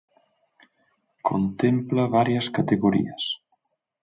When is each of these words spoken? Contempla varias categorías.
Contempla 1.29 2.07
varias 2.17 2.47
categorías. 2.55 3.23